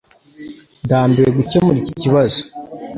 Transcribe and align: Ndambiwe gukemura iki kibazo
Ndambiwe 0.85 1.29
gukemura 1.37 1.77
iki 1.81 1.93
kibazo 2.01 2.41